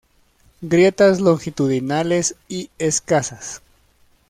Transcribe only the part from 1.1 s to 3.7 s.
longitudinales y escasas.